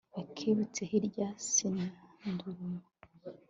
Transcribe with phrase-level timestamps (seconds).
[0.21, 2.81] akebutse hirya y'isanduruma